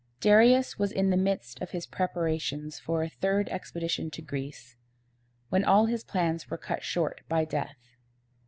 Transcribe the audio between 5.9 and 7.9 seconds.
plans were cut short by death.